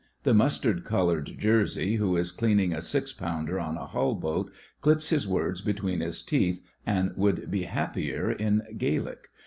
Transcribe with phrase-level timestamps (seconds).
[0.23, 5.09] The mustard coloured jersey who is cleaning a six pounder on a Hull boat clips
[5.11, 9.27] his words between his teeth and would be happier in Gaelic.